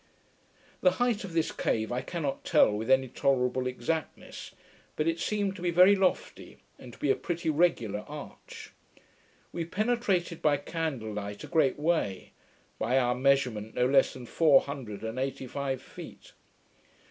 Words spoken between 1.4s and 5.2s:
cave I cannot tell with any tolerable exactness: but it